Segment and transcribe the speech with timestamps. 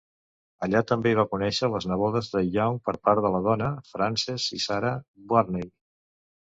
[0.67, 4.51] Allà també hi va conèixer les nebodes de Young per part de la dona, Frances
[4.61, 4.99] i Sarah
[5.35, 5.75] Burney.